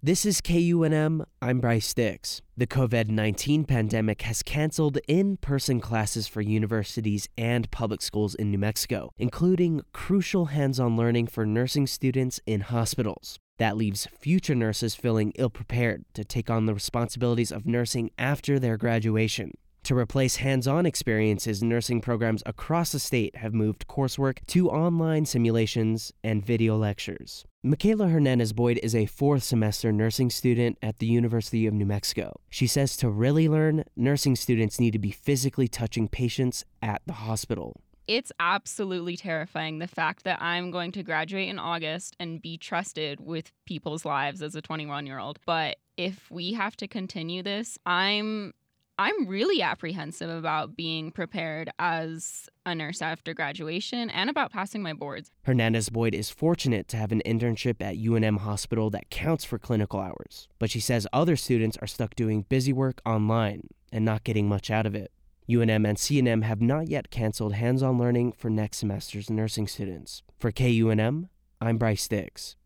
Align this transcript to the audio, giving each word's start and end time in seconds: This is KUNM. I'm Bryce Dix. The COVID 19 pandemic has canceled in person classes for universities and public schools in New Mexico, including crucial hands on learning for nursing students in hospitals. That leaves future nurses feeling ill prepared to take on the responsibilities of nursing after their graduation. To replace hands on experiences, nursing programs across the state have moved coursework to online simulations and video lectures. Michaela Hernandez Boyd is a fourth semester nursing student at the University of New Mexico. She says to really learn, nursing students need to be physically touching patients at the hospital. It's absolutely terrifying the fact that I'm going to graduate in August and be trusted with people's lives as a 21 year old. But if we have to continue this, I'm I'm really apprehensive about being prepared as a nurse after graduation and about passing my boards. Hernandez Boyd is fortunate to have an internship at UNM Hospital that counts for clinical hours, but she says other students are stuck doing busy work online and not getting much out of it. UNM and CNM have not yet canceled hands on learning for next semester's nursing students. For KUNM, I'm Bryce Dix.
This 0.00 0.24
is 0.24 0.40
KUNM. 0.40 1.24
I'm 1.42 1.58
Bryce 1.58 1.92
Dix. 1.92 2.40
The 2.56 2.68
COVID 2.68 3.08
19 3.08 3.64
pandemic 3.64 4.22
has 4.22 4.44
canceled 4.44 4.98
in 5.08 5.38
person 5.38 5.80
classes 5.80 6.28
for 6.28 6.40
universities 6.40 7.28
and 7.36 7.68
public 7.72 8.00
schools 8.00 8.36
in 8.36 8.52
New 8.52 8.58
Mexico, 8.58 9.10
including 9.18 9.80
crucial 9.92 10.46
hands 10.46 10.78
on 10.78 10.96
learning 10.96 11.26
for 11.26 11.44
nursing 11.44 11.88
students 11.88 12.38
in 12.46 12.60
hospitals. 12.60 13.40
That 13.56 13.76
leaves 13.76 14.06
future 14.16 14.54
nurses 14.54 14.94
feeling 14.94 15.32
ill 15.34 15.50
prepared 15.50 16.04
to 16.14 16.24
take 16.24 16.48
on 16.48 16.66
the 16.66 16.74
responsibilities 16.74 17.50
of 17.50 17.66
nursing 17.66 18.12
after 18.16 18.60
their 18.60 18.76
graduation. 18.76 19.50
To 19.88 19.96
replace 19.96 20.36
hands 20.36 20.68
on 20.68 20.84
experiences, 20.84 21.62
nursing 21.62 22.02
programs 22.02 22.42
across 22.44 22.92
the 22.92 22.98
state 22.98 23.36
have 23.36 23.54
moved 23.54 23.86
coursework 23.88 24.44
to 24.48 24.68
online 24.68 25.24
simulations 25.24 26.12
and 26.22 26.44
video 26.44 26.76
lectures. 26.76 27.46
Michaela 27.62 28.08
Hernandez 28.08 28.52
Boyd 28.52 28.78
is 28.82 28.94
a 28.94 29.06
fourth 29.06 29.44
semester 29.44 29.90
nursing 29.90 30.28
student 30.28 30.76
at 30.82 30.98
the 30.98 31.06
University 31.06 31.66
of 31.66 31.72
New 31.72 31.86
Mexico. 31.86 32.38
She 32.50 32.66
says 32.66 32.98
to 32.98 33.08
really 33.08 33.48
learn, 33.48 33.84
nursing 33.96 34.36
students 34.36 34.78
need 34.78 34.90
to 34.90 34.98
be 34.98 35.10
physically 35.10 35.68
touching 35.68 36.06
patients 36.06 36.66
at 36.82 37.00
the 37.06 37.14
hospital. 37.14 37.80
It's 38.06 38.30
absolutely 38.38 39.16
terrifying 39.16 39.78
the 39.78 39.88
fact 39.88 40.24
that 40.24 40.42
I'm 40.42 40.70
going 40.70 40.92
to 40.92 41.02
graduate 41.02 41.48
in 41.48 41.58
August 41.58 42.14
and 42.20 42.42
be 42.42 42.58
trusted 42.58 43.20
with 43.20 43.52
people's 43.64 44.04
lives 44.04 44.42
as 44.42 44.54
a 44.54 44.60
21 44.60 45.06
year 45.06 45.18
old. 45.18 45.38
But 45.46 45.78
if 45.96 46.30
we 46.30 46.52
have 46.52 46.76
to 46.76 46.86
continue 46.86 47.42
this, 47.42 47.78
I'm 47.86 48.52
I'm 49.00 49.28
really 49.28 49.62
apprehensive 49.62 50.28
about 50.28 50.74
being 50.76 51.12
prepared 51.12 51.70
as 51.78 52.48
a 52.66 52.74
nurse 52.74 53.00
after 53.00 53.32
graduation 53.32 54.10
and 54.10 54.28
about 54.28 54.50
passing 54.50 54.82
my 54.82 54.92
boards. 54.92 55.30
Hernandez 55.44 55.88
Boyd 55.88 56.16
is 56.16 56.30
fortunate 56.30 56.88
to 56.88 56.96
have 56.96 57.12
an 57.12 57.22
internship 57.24 57.80
at 57.80 57.94
UNM 57.94 58.38
Hospital 58.38 58.90
that 58.90 59.08
counts 59.08 59.44
for 59.44 59.56
clinical 59.56 60.00
hours, 60.00 60.48
but 60.58 60.68
she 60.68 60.80
says 60.80 61.06
other 61.12 61.36
students 61.36 61.76
are 61.80 61.86
stuck 61.86 62.16
doing 62.16 62.42
busy 62.48 62.72
work 62.72 63.00
online 63.06 63.68
and 63.92 64.04
not 64.04 64.24
getting 64.24 64.48
much 64.48 64.68
out 64.68 64.84
of 64.84 64.96
it. 64.96 65.12
UNM 65.48 65.88
and 65.88 65.96
CNM 65.96 66.42
have 66.42 66.60
not 66.60 66.88
yet 66.88 67.12
canceled 67.12 67.54
hands 67.54 67.84
on 67.84 67.98
learning 67.98 68.32
for 68.32 68.50
next 68.50 68.78
semester's 68.78 69.30
nursing 69.30 69.68
students. 69.68 70.24
For 70.40 70.50
KUNM, 70.50 71.28
I'm 71.60 71.78
Bryce 71.78 72.08
Dix. 72.08 72.56